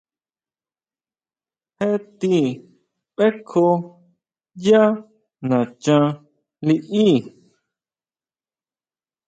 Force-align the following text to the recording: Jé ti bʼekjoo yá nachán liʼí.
Jé 1.79 1.89
ti 2.19 2.33
bʼekjoo 3.15 3.75
yá 4.65 4.81
nachán 5.49 6.05
liʼí. 6.67 7.05